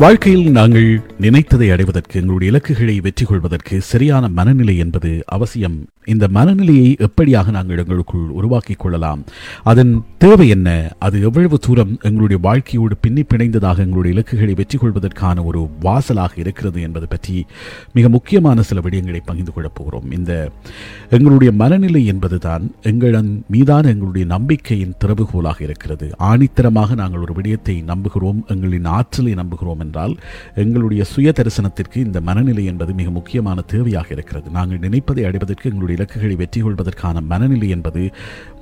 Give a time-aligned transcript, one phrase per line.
[0.00, 5.86] வாழ்க்கையில் நாங்கள் நினைத்ததை அடைவதற்கு எங்களுடைய இலக்குகளை வெற்றி கொள்வதற்கு சரியான மனநிலை என்பது அவசியம்.
[6.04, 9.24] இந்த மனநிலையை எப்படியாக நாங்கள் எங்களுக்குள் உருவாக்கிக் கொள்ளலாம்?
[9.62, 10.94] அதன் தேவை என்ன?
[10.98, 17.08] அது எவ்வளவு தூரம் எங்களுடைய வாழ்க்கையோடு பின்னி பிணைந்ததாக எங்களுடைய இலக்குகளை வெற்றி கொள்வதற்கான ஒரு வாசலாக இருக்கிறது என்பது
[17.08, 17.46] பற்றி
[17.92, 20.10] மிக முக்கியமான சில விடயங்களை பகிர்ந்து கொள்ளப் போகிறோம்.
[20.10, 20.50] இந்த
[21.10, 26.10] எங்களுடைய மனநிலை என்பதுதான் எங்களின் மீதான எங்களுடைய நம்பிக்கையின் திறவுகோலாக இருக்கிறது.
[26.18, 30.14] ஆணித்தரமாக நாங்கள் ஒரு விடயத்தை நம்புகிறோம் எங்களின் ஆற்றலை நம்புகிறோம் என்றால்
[30.54, 34.48] எங்களுடைய சுய தரிசனத்திற்கு இந்த மனநிலை என்பது மிக முக்கியமான தேவையாக இருக்கிறது.
[34.50, 38.02] நாங்கள் நினைப்பதை அடைவதற்கு எங்களுடைய இலக்குகளை வெற்றி கொள்வதற்கான மனநிலை என்பது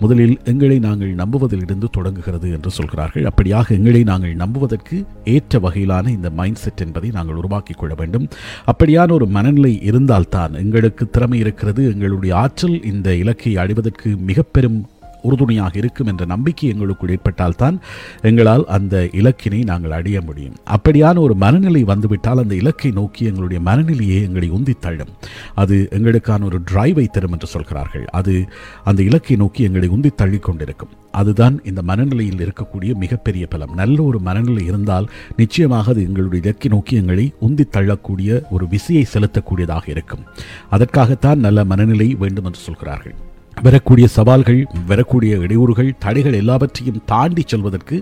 [0.00, 3.26] முதலில் எங்களை நாங்கள் நம்புவதிலிருந்து தொடங்குகிறது என்று சொல்கிறார்கள்.
[3.30, 8.28] அப்படியாக எங்களை நாங்கள் நம்புவதற்கு ஏற்ற வகையிலான இந்த மைண்ட் செட் என்பதை நாங்கள் உருவாக்கிக் கொள்ள வேண்டும்.
[8.72, 11.84] அப்படியான ஒரு மனநிலை இருந்தால்தான் எங்களுக்கு திறமை இருக்கிறது.
[11.92, 14.80] எங்களுடைய ஆற்றல் இந்த இலக்கை அடைவதற்கு மிக பெரும்
[15.22, 17.78] உறுதுணையாக இருக்கும் என்ற நம்பிக்கை எங்களுக்குள் ஏற்பட்டால்தான்
[18.22, 20.54] எங்களால் அந்த இலக்கினை நாங்கள் அடைய முடியும்.
[20.76, 25.12] அப்படியான ஒரு மனநிலை வந்துவிட்டால் அந்த இலக்கை நோக்கி எங்களுடைய மனநிலையை எங்களை உந்தி தள்ளும்
[25.54, 28.04] அது எங்களுக்கான ஒரு டிரைவை தரும் என்று சொல்கிறார்கள்.
[28.04, 28.48] அது
[28.84, 30.88] அந்த இலக்கை நோக்கி எங்களை உந்தி தள்ளி கொண்டிருக்கும்.
[31.10, 33.74] அதுதான் இந்த மனநிலையில் இருக்கக்கூடிய மிகப்பெரிய பலம்.
[33.74, 39.88] நல்ல ஒரு மனநிலை இருந்தால் நிச்சயமாக அது எங்களுடைய இலக்கை நோக்கி எங்களை உந்தி தள்ளக்கூடிய ஒரு விசையை செலுத்தக்கூடியதாக
[39.88, 40.24] இருக்கும்.
[40.70, 43.14] அதற்காகத்தான் நல்ல மனநிலை வேண்டும் என்று சொல்கிறார்கள்.
[43.66, 47.96] வரக்கூடிய சவால்கள் வரக்கூடிய இடையூறுகள் தடைகள் எல்லாவற்றையும் தாண்டி செல்வதற்கு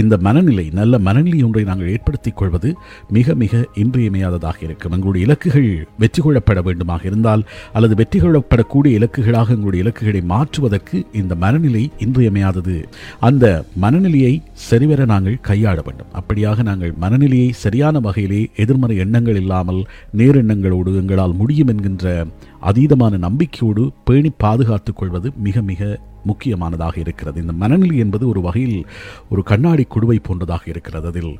[0.00, 2.68] இந்த மனநிலை நல்ல மனநிலை ஒன்றை நாங்கள் ஏற்படுத்திக் கொள்வது
[3.16, 4.92] மிக மிக இன்றியமையாததாக இருக்கும்.
[4.92, 5.68] எங்களுடைய இலக்குகள்
[6.02, 12.76] வெற்றி கொள்ளப்பட வேண்டுமாக இருந்தால் அல்லது வெற்றி கொள்ளப்படக்கூடிய இலக்குகளாக எங்களுடைய இலக்குகளை மாற்றுவதற்கு இந்த மனநிலை இன்றியமையாதது.
[13.20, 14.34] அந்த மனநிலையை
[14.68, 16.12] சரிவர நாங்கள் கையாள வேண்டும்.
[16.20, 19.82] அப்படியாக நாங்கள் மனநிலையை சரியான வகையிலே எதிர்மறை எண்ணங்கள் இல்லாமல்
[20.16, 22.26] நேரெண்ணங்களோடு எங்களால் முடியும் என்கின்ற
[22.62, 27.40] அதீதமான நம்பிக்கையோடு பேணி பாதுகாத்துக் கொள்வது மிக மிக முக்கியமானதாக இருக்கிறது.
[27.40, 28.86] இந்த மனநிலை என்பது ஒரு வகையில்
[29.30, 31.06] ஒரு கண்ணாடி குடுவை போன்றதாக இருக்கிறது.
[31.06, 31.38] அதில்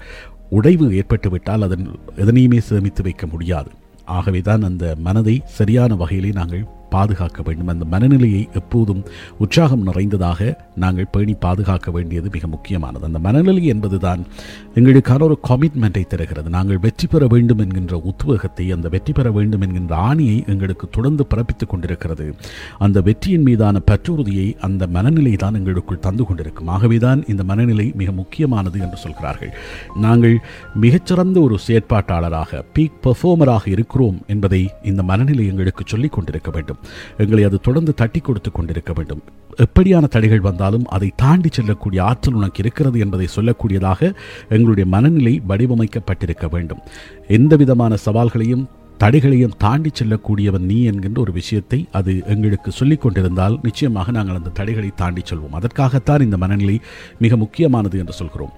[0.50, 3.70] உடைவு ஏற்பட்டுவிட்டால் அதன் எதனையுமே சேமித்து வைக்க முடியாது.
[4.04, 7.72] ஆகவே தான் அந்த மனதை சரியான வகையிலே நாங்கள் பாதுகாக்க வேண்டும்.
[7.74, 9.02] அந்த மனநிலையை எப்போதும்
[9.44, 10.50] உற்சாகம் நிறைந்ததாக
[10.84, 13.04] நாங்கள் பேணி பாதுகாக்க வேண்டியது மிக முக்கியமானது.
[13.10, 14.22] அந்த மனநிலை என்பது தான்
[14.78, 16.48] எங்களுக்கான ஒரு கமிட்மெண்ட்டை தருகிறது.
[16.56, 21.72] நாங்கள் வெற்றி பெற வேண்டும் என்கின்ற உத்வேகத்தை அந்த வெற்றி பெற வேண்டும் என்கின்ற ஆணியை எங்களுக்கு தொடர்ந்து பிறப்பித்துக்
[21.72, 22.26] கொண்டிருக்கிறது.
[22.86, 26.70] அந்த வெற்றியின் மீதான பற்றுறுதியை அந்த மனநிலை தான் எங்களுக்குள் தந்து கொண்டிருக்கும்.
[26.76, 29.52] ஆகவே தான் இந்த மனநிலை மிக முக்கியமானது என்று சொல்கிறார்கள்.
[30.06, 30.36] நாங்கள்
[30.84, 36.79] மிகச்சிறந்த ஒரு செயற்பாட்டாளராக பீக் பெர்ஃபார்மராக இருக்கிறோம் என்பதை இந்த மனநிலை எங்களுக்கு சொல்லிக் கொண்டிருக்க வேண்டும்.
[37.18, 39.22] எங்களை அது தொடர்ந்து தட்டி கொடுத்து கொண்டிருக்க வேண்டும்.
[39.56, 44.14] எப்படியான தடைகள் வந்தாலும் அதை தாண்டி செல்லக்கூடிய ஆற்றல் உனக்கு இருக்கிறது என்பதை சொல்லக்கூடியதாக
[44.48, 46.78] எங்களுடைய மனநிலை வடிவமைக்கப்பட்டிருக்க வேண்டும்.
[47.28, 48.69] எந்த விதமான சவால்களையும்
[49.03, 54.91] தடைகளையும் தாண்டி செல்லக்கூடியவன் நீ என்கின்ற ஒரு விஷயத்தை அது எங்களுக்கு சொல்லிக் கொண்டிருந்தால் நிச்சயமாக நாங்கள் அந்த தடைகளை
[54.94, 55.55] தாண்டி செல்வோம்.
[55.59, 56.81] அதற்காகத்தான் இந்த மனநிலை
[57.19, 58.53] மிக முக்கியமானது என்று சொல்கிறோம்.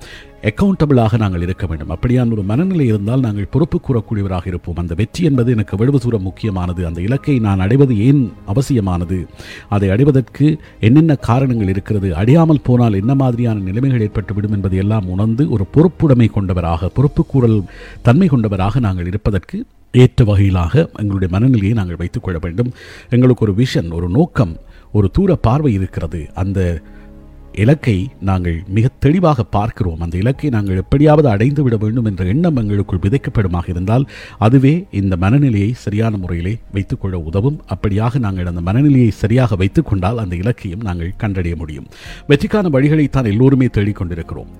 [0.50, 1.92] அக்கௌண்டபிளாக நாங்கள் இருக்க வேண்டும்.
[1.94, 4.76] அப்படியான ஒரு மனநிலை இருந்தால் நாங்கள் பொறுப்பு கூறக்கூடியவராக இருப்போம்.
[4.76, 6.86] அந்த வெற்றி என்பது எனக்கு எவ்வளவு தூரம் முக்கியமானது.
[6.86, 9.18] அந்த இலக்கை நான் அடைவது ஏன் அவசியமானது?
[9.68, 10.48] அதை அடைவதற்கு
[10.80, 12.10] என்னென்ன காரணங்கள் இருக்கிறது?
[12.22, 17.56] அடையாமல் போனால் என்ன மாதிரியான நிலைமைகள் ஏற்பட்டுவிடும் என்பதை எல்லாம் உணர்ந்து ஒரு பொறுப்புடைமை கொண்டவராக பொறுப்பு கூறல்
[18.08, 19.60] தன்மை கொண்டவராக நாங்கள் இருப்பதற்கு
[19.92, 22.72] ஏற்ற வகையிலாக எங்களுடைய மனநிலையை நாங்கள் வைத்துக்கொள்ள வேண்டும்.
[23.10, 24.56] எங்களுக்கு ஒரு விஷன் ஒரு நோக்கம்
[24.92, 26.30] ஒரு தூர பார்வை இருக்கிறது.
[26.34, 26.82] அந்த
[27.52, 30.00] இலக்கை நாங்கள் மிக தெளிவாக பார்க்கிறோம்.
[30.00, 34.08] அந்த இலக்கை நாங்கள் எப்படியாவது அடைந்து விட வேண்டும் என்ற எண்ணம் எங்களுக்குள் விதைக்கப்படுமாக இருந்தால்
[34.38, 37.62] அதுவே இந்த மனநிலையை சரியான முறையிலே வைத்துக்கொள்ள உதவும்.
[37.74, 41.86] அப்படியாக நாங்கள் அந்த மனநிலையை சரியாக வைத்துக்கொண்டால் அந்த இலக்கையும் நாங்கள் கண்டறிய முடியும்.
[42.28, 44.50] வெற்றிக்கான வழிகளைத்தான் எல்லோருமே தேடிக்கொண்டிருக்கிறோம்.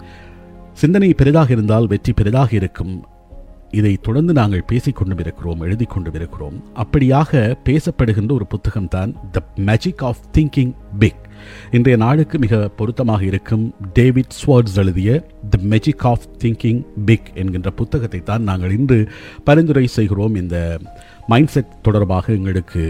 [0.72, 3.04] சிந்தனை பெரிதாக இருந்தால் வெற்றி பெரிதாக இருக்கும்.
[3.72, 7.30] இதை தொடர்ந்து நாங்கள் பேசிக்கொண்டு இருக்கிறோம் எழுதி கொண்டும் இருக்கிறோம் அப்படியாக
[7.68, 11.20] பேசப்படுகின்ற ஒரு புத்தகம் தான் the magic of thinking big
[11.70, 15.12] இன்றைய நாளுக்கு மிக பொருத்தமாக இருக்கும் டேவிட் ஸ்வார்ட்ஸ் எழுதிய
[15.50, 18.98] the magic of thinking big என்கின்ற புத்தகத்தை தான் நாங்கள் இன்று
[19.44, 20.34] பரிந்துரை செய்கிறோம்.
[20.34, 20.56] இந்த
[21.26, 22.84] மைண்ட் செட் தொடர்பாக எங்களுக்கு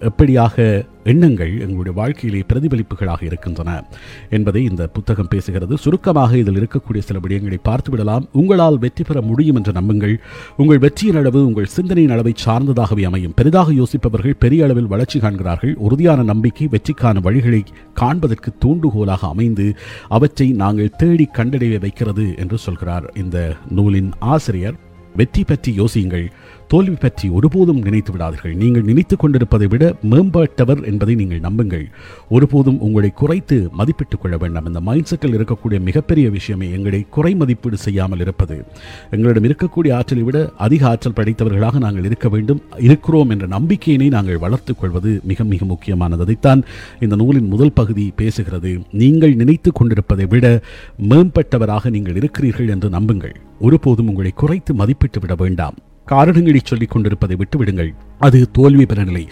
[0.00, 3.84] எப்படியாக எண்ணங்கள் எங்களுடைய வாழ்க்கையிலே பிரதிபலிப்புகளாக இருக்கின்றன
[4.30, 5.74] என்பதை இந்த புத்தகம் பேசுகிறது.
[5.74, 10.20] சுருக்கமாக இதில் இருக்கக்கூடிய சில விடயங்களை பார்த்துவிடலாம் உங்களால் வெற்றி பெற முடியும் என்று நம்புங்கள்.
[10.56, 13.34] உங்கள் வெற்றியின் அளவு உங்கள் சிந்தனையின் அளவை சார்ந்ததாகவே அமையும்.
[13.34, 15.74] பெரிதாக யோசிப்பவர்கள் பெரிய அளவில் வளர்ச்சி காண்கிறார்கள்.
[15.76, 17.62] உறுதியான நம்பிக்கை வெற்றிக்கான வழிகளை
[17.94, 19.74] காண்பதற்கு தூண்டுகோலாக அமைந்து
[20.08, 24.86] அவற்றை நாங்கள் தேடி கண்டடைய வைக்கிறது என்று சொல்கிறார் இந்த நூலின் ஆசிரியர்.
[25.16, 26.26] வெற்றி பற்றி யோசியுங்கள்.
[26.68, 28.54] தோல்வி பற்றி ஒருபோதும் நினைத்து விடாதீர்கள்.
[28.54, 31.88] நீங்கள் நினைத்து கொண்டிருப்பதை விட மேம்பட்டவர் என்பதை நீங்கள் நம்புங்கள்.
[32.28, 34.66] ஒருபோதும் உங்களை குறைத்து மதிப்பிட்டுக் கொள்ள வேண்டாம்.
[34.66, 38.64] இந்த மைண்ட் செட்டில் இருக்கக்கூடிய மிகப்பெரிய விஷயமே எங்களை குறை மதிப்பீடு செய்யாமல் இருப்பது.
[39.10, 42.62] எங்களிடம் இருக்கக்கூடிய ஆற்றலை விட அதிக ஆற்றல் படைத்தவர்களாக நாங்கள் இருக்க வேண்டும்.
[42.78, 46.22] இருக்கிறோம் என்ற நம்பிக்கையினை நாங்கள் வளர்த்துக் கொள்வது மிக மிக முக்கியமானது.
[46.22, 46.64] அதைத்தான்
[47.00, 48.82] இந்த நூலின் முதல் பகுதி பேசுகிறது.
[48.92, 50.60] நீங்கள் நினைத்து கொண்டிருப்பதை விட
[51.08, 53.36] மேம்பட்டவராக நீங்கள் இருக்கிறீர்கள் என்று நம்புங்கள்.
[53.60, 55.74] ஒருபோதும் உங்களை குறைத்து மதிப்பிட்டு விட வேண்டாம்.
[56.12, 57.92] காரணங்களை சொல்லிக் கொண்டிருப்பதை விட்டுவிடுங்கள்.
[58.26, 59.24] அது தோல்வி பெறநிலை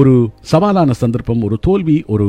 [0.00, 0.14] ஒரு
[0.52, 2.26] சவாலான சந்தர்ப்பம் ஒரு தோல்வி ஒரு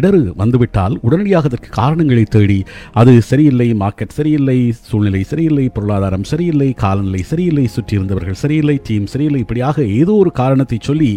[0.00, 2.56] இடறு வந்துவிட்டால் உடனடியாக அதற்கு காரணங்களை தேடி
[3.00, 4.56] அது சரியில்லை மார்க்கெட் சரியில்லை
[4.88, 10.78] சூழ்நிலை சரியில்லை பொருளாதாரம் சரியில்லை காலநிலை சரியில்லை சுற்றி இருந்தவர்கள் சரியில்லை டீம் சரியில்லை இப்படியாக ஏதோ ஒரு காரணத்தை
[10.80, 11.10] சொல்லி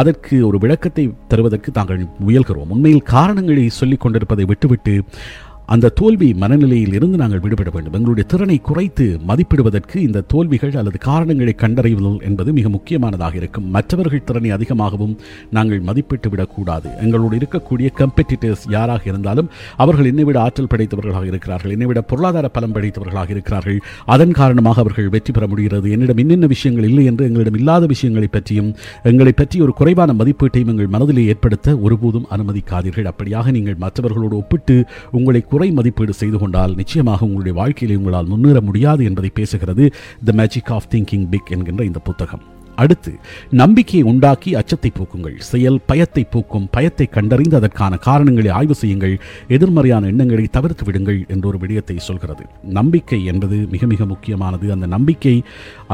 [0.00, 2.72] அதற்கு ஒரு விளக்கத்தை தருவதற்கு தாங்கள் முயல்கிறோம்.
[2.76, 4.96] உண்மையில் காரணங்களை சொல்லிக் கொண்டிருப்பதை விட்டுவிட்டு
[5.74, 7.94] அந்த தோல்வி மனநிலையில் இருந்து நாங்கள் விடுபட வேண்டும்.
[7.98, 13.66] எங்களுடைய திறனை குறைத்து மதிப்பிடுவதற்கு இந்த தோல்விகள் அல்லது காரணங்களை கண்டறிவதல் என்பது மிக முக்கியமானதாக இருக்கும்.
[13.76, 15.14] மற்றவர்கள் திறனை அதிகமாகவும்
[15.56, 16.88] நாங்கள் மதிப்பிட்டு விடக்கூடாது.
[17.04, 19.48] எங்களோடு இருக்கக்கூடிய கம்பெட்டிட்டர்ஸ் யாராக இருந்தாலும்
[19.84, 21.74] அவர்கள் என்னை விட ஆற்றல் படைத்தவர்களாக இருக்கிறார்கள்.
[21.76, 23.80] என்னை விட பொருளாதார பலம் படைத்தவர்களாக இருக்கிறார்கள்.
[24.16, 25.86] அதன் காரணமாக அவர்கள் வெற்றி பெற முடிகிறது.
[25.96, 28.70] என்னிடம் என்னென்ன விஷயங்கள் இல்லை என்று எங்களிடம் இல்லாத விஷயங்களை பற்றியும்
[29.12, 33.10] எங்களை பற்றி ஒரு குறைவான மதிப்பீட்டையும் எங்கள் மனதிலே ஏற்படுத்த ஒருபோதும் அனுமதிக்காதீர்கள்.
[33.12, 34.78] அப்படியாக நீங்கள் மற்றவர்களோடு ஒப்பிட்டு
[35.18, 39.84] உங்களை குறை மதிப்பீடு செய்து கொண்டால் நிச்சயமாக உங்களுடைய வாழ்க்கையில் உங்களால் முன்னேற முடியாது என்பதை பேசுகிறது
[40.28, 42.44] the magic of thinking big என்கின்ற இந்த புத்தகம்.
[42.82, 43.12] அடுத்து
[43.60, 45.36] நம்பிக்கையை உண்டாக்கி அச்சத்தை போக்குங்கள்.
[45.50, 49.14] செயல் பயத்தை போக்கும் பயத்தை கண்டறிந்து அதற்கான காரணங்களை ஆய்வு செய்யுங்கள்.
[49.56, 52.44] எதிர்மறையான எண்ணங்களை தவிர்த்து விடுங்கள் என்ற ஒரு விடயத்தை சொல்கிறது.
[52.78, 54.68] நம்பிக்கை என்பது மிக மிக முக்கியமானது.
[54.76, 55.36] அந்த நம்பிக்கை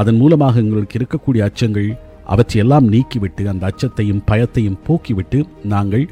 [0.01, 1.89] அதன் மூலமாக எங்களுக்கு இருக்கக்கூடிய அச்சங்கள்
[2.33, 5.39] அவற்றையெல்லாம் நீக்கிவிட்டு அந்த அச்சத்தையும் பயத்தையும் போக்கிவிட்டு
[5.73, 6.05] நாங்கள்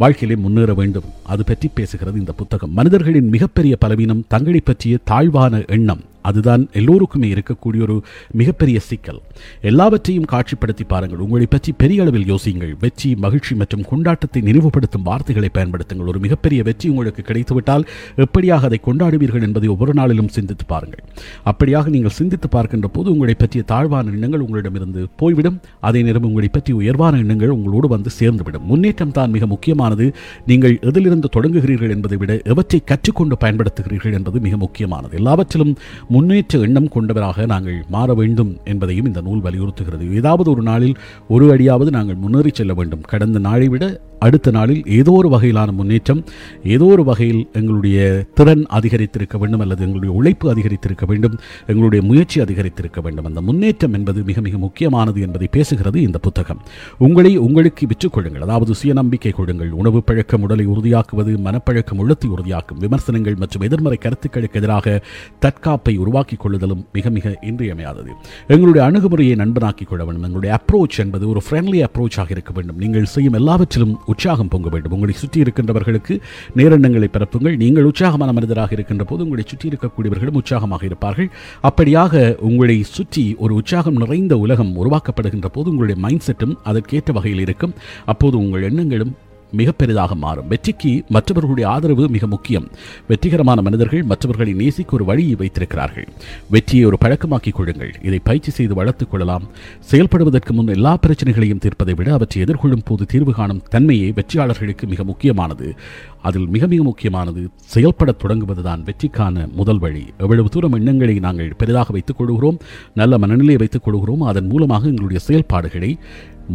[0.00, 1.08] வாழ்க்கையிலே முன்னேற வேண்டும்.
[1.32, 2.72] அது பற்றி பேசுகிறது இந்த புத்தகம்.
[2.72, 6.02] மனிதர்களின் மிகப்பெரிய பலவீனம் தங்களை பற்றிய தாழ்வான எண்ணம்.
[6.22, 7.96] அதுதான் எல்லோருக்குமே இருக்கக்கூடிய ஒரு
[8.40, 9.20] மிகப்பெரிய சிக்கல்.
[9.60, 11.18] எல்லாவற்றையும் காட்சிப்படுத்தி பாருங்கள்.
[11.18, 12.72] உங்களை பற்றி பெரிய அளவில் யோசியுங்கள்.
[12.84, 16.10] வெற்றி மகிழ்ச்சி மற்றும் கொண்டாட்டத்தை நினைவுபடுத்தும் வார்த்தைகளை பயன்படுத்துங்கள்.
[16.14, 17.86] ஒரு மிகப்பெரிய வெற்றி உங்களுக்கு கிடைத்துவிட்டால்
[18.16, 21.04] எப்படியாக அதை கொண்டாடுவீர்கள் என்பதை ஒவ்வொரு நாளிலும் சிந்தித்து பாருங்கள்.
[21.50, 25.60] அப்படியாக நீங்கள் சிந்தித்து பார்க்கின்ற போது உங்களை பற்றிய தாழ்வான எண்ணங்கள் உங்களிடமிருந்து போய்விடும்.
[25.80, 28.66] அதே நேரம் உங்களை பற்றி உயர்வான எண்ணங்கள் உங்களோடு வந்து சேர்ந்துவிடும்.
[28.70, 30.06] முன்னேற்றம் தான் மிக முக்கியமானது.
[30.46, 35.16] நீங்கள் எதிலிருந்து தொடங்குகிறீர்கள் என்பதை விட எவற்றை கற்றுக்கொண்டு பயன்படுத்துகிறீர்கள் என்பது மிக முக்கியமானது.
[35.16, 35.74] எல்லாவற்றிலும்
[36.10, 40.14] முன்னேற்ற எண்ணம் கொண்டவராக நாங்கள் மாற வேண்டும் என்பதையும் இந்த நூல் வலியுறுத்துகிறது.
[40.14, 40.96] ஏதாவது ஒரு நாளில்
[41.28, 43.00] ஒரு அடியாவது நாங்கள் முன்னேறி செல்ல வேண்டும்.
[43.00, 43.84] கடந்த நாளை விட
[44.20, 46.24] அடுத்த நாளில் ஏதோ ஒரு வகையிலான முன்னேற்றம்
[46.64, 47.98] ஏதோ ஒரு வகையில் எங்களுடைய
[48.34, 53.24] திறன் அதிகரித்திருக்க வேண்டும் அல்லது எங்களுடைய உழைப்பு அதிகரித்திருக்க வேண்டும் எங்களுடைய முயற்சி அதிகரித்திருக்க வேண்டும்.
[53.24, 56.60] அந்த முன்னேற்றம் என்பது மிக மிக முக்கியமானது என்பதை பேசுகிறது இந்த புத்தகம்.
[56.98, 58.42] உங்களை உங்களுக்கு விற்றுக் கொள்ளுங்கள்.
[58.42, 65.02] அதாவது சுயநம்பிக்கை கொடுங்கள் உணவு பழக்கம் உடலை உறுதியாக்குவது மனப்பழக்கம் உள்ளத்தை உறுதியாக்கும் விமர்சனங்கள் மற்றும் எதிர்மறை கருத்துக்களுக்கு எதிராக
[65.40, 68.10] தற்காப்பை உருவாக்கிக் கொள்ளுதலும் மிக மிக இன்றியமையாதது.
[68.46, 70.22] எங்களுடைய அணுகுமுறையை நண்பனாக்கிக் கொள்ள வேண்டும்.
[70.22, 72.76] எங்களுடைய அப்ரோச் என்பது ஒரு ஃப்ரெண்ட்லி அப்ரோச்சாக இருக்க வேண்டும்.
[72.76, 74.94] நீங்கள் செய்யும் எல்லாவற்றிலும் உற்சாகம் பொங்க வேண்டும்.
[74.96, 76.16] உங்களை சுற்றி இருக்கின்றவர்களுக்கு
[76.58, 77.56] நேரெண்ணங்களை பரப்புங்கள்.
[77.62, 81.30] நீங்கள் உற்சாகமான மனிதராக இருக்கின்ற போது உங்களை சுற்றி இருக்கக்கூடியவர்களும் உற்சாகமாக இருப்பார்கள்.
[81.70, 87.74] அப்படியாக உங்களை சுற்றி ஒரு உற்சாகம் நிறைந்த உலகம் உருவாக்கப்படுகின்ற போது உங்களுடைய மைண்ட் செட்டும் அதற்கேற்ற வகையில் இருக்கும்.
[88.12, 89.14] அப்போது உங்கள் எண்ணங்களும்
[89.52, 90.48] மிக பெரிதாக மாறும்.
[90.48, 92.68] வெற்றிக்கு மற்றவர்களுடைய ஆதரவு மிக முக்கியம்.
[93.08, 96.08] வெற்றிகரமான மனிதர்கள் மற்றவர்களை நேசிக்க ஒரு வழியை வைத்திருக்கிறார்கள்.
[96.50, 97.94] வெற்றியை ஒரு பழக்கமாக்கிக் கொள்ளுங்கள்.
[98.02, 99.42] இதை பயிற்சி செய்து வளர்த்துக் கொள்ளலாம்.
[99.90, 105.74] செயல்படுவதற்கு முன் எல்லா பிரச்சனைகளையும் தீர்ப்பதை விட அவற்றை எதிர்கொள்ளும் போது தீர்வு காணும் தன்மையே வெற்றியாளர்களுக்கு மிக முக்கியமானது.
[106.22, 110.06] அதில் மிக மிக முக்கியமானது செயல்படத் தொடங்குவதுதான் வெற்றிக்கான முதல் வழி.
[110.18, 112.58] எவ்வளவு தூரம் எண்ணங்களை நாங்கள் பெரிதாக வைத்துக் கொள்கிறோம்
[112.94, 115.98] நல்ல மனநிலையை வைத்துக் கொள்கிறோம் அதன் மூலமாக எங்களுடைய செயல்பாடுகளை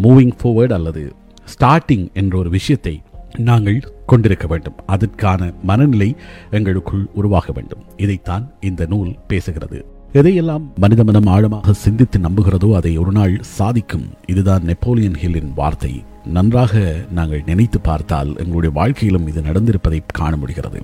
[0.04, 1.14] மூவிங் forward அல்லது
[1.54, 3.02] ஸ்டார்டிங் என்ற ஒரு விஷயத்தை
[3.38, 4.74] நாங்கள் கொண்டிருக்க வேண்டும்.
[4.86, 6.16] அதற்கான மனநிலை
[6.52, 7.84] எங்களுக்குள் உருவாக வேண்டும்.
[7.98, 9.82] இதைத்தான் இந்த நூல் பேசுகிறது.
[10.14, 14.08] எதையெல்லாம் மனித மனம் ஆழமாக சிந்தித்து நம்புகிறதோ அதை ஒரு நாள் சாதிக்கும்.
[14.28, 16.04] இதுதான் நெப்போலியன் ஹில்லின் வார்த்தை.
[16.26, 20.82] நன்றாக நாங்கள் நினைத்து பார்த்தால் எங்களுடைய வாழ்க்கையிலும் இது நடந்திருப்பதை காண முடிகிறது.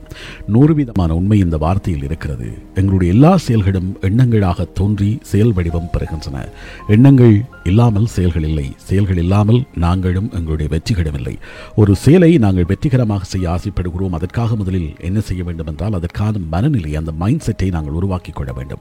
[0.47, 2.57] நூறு விதமான உண்மை இந்த வார்த்தையில் இருக்கிறது.
[2.75, 6.47] எங்களுடைய எல்லா செயல்களும் எண்ணங்களாக தோன்றி செயல் வடிவம் பெறுகின்றன.
[6.87, 8.71] எண்ணங்கள் இல்லாமல் செயல்கள் இல்லை.
[8.77, 11.37] செயல்கள் இல்லாமல் நாங்களும் எங்களுடைய வெற்றிகளும் இல்லை.
[11.75, 14.13] ஒரு செயலை நாங்கள் வெற்றிகரமாக செய்ய ஆசைப்படுகிறோம்.
[14.13, 18.79] அதற்காக முதலில் என்ன செய்ய வேண்டும் என்றால் அதற்கான மனநிலை அந்த மைண்ட் செட்டை நாங்கள் உருவாக்கிக் கொள்ள வேண்டும்.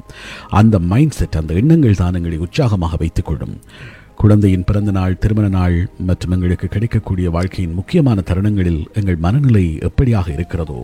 [0.49, 3.61] அந்த மைண்ட் செட் அந்த எண்ணங்கள் தான் எங்களை உற்சாகமாக வைத்துக் கொள்ளும்.
[4.21, 5.77] குழந்தையின் பிறந்த நாள் திருமண நாள்
[6.09, 10.81] மற்றும் எங்களுக்கு கிடைக்கக்கூடிய வாழ்க்கையின் முக்கியமான தருணங்களில் எங்கள் மனநிலை எப்படியாக இருக்கிறதோ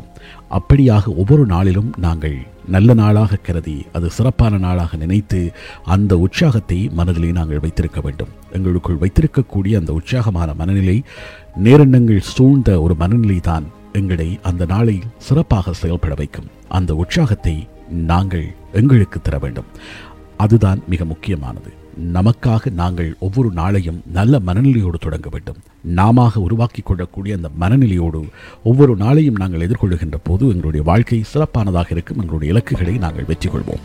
[0.50, 2.38] அப்படியாக ஒவ்வொரு நாளிலும் நாங்கள்
[2.69, 5.40] நல்ல நாளாக கருதி அது சிறப்பான நாளாக நினைத்து
[5.85, 8.33] அந்த உற்சாகத்தை மனதிலே நாங்கள் வைத்திருக்க வேண்டும்.
[8.52, 11.02] எங்களுக்குள் வைத்திருக்கக்கூடிய அந்த உற்சாகமான மனநிலை
[11.64, 16.50] நேரெண்ணங்கள் சூழ்ந்த ஒரு மனநிலை தான் எங்களை அந்த நாளை சிறப்பாக செயல்பட வைக்கும்.
[16.69, 17.69] அந்த உற்சாகத்தை
[18.12, 19.71] நாங்கள் எங்களுக்கு தர வேண்டும்.
[20.37, 21.73] அதுதான் மிக முக்கியமானது.
[22.00, 25.56] நமக்காக நாங்கள் ஒவ்வொரு நாளையும் நல்ல மனநிலையோடு தொடங்க வேண்டும்.
[25.82, 28.24] நாம உருவாக்கி கொள்ளக்கூடிய அந்த மனநிலையோடு
[28.64, 32.18] ஒவ்வொரு நாளையும் நாங்கள் எதிர்கொள்கின்ற போது எங்களுடைய வாழ்க்கை சிறப்பானதாக இருக்கும்.
[32.18, 33.84] எங்களுடைய இலக்குகளை நாங்கள் வெற்றி கொள்வோம்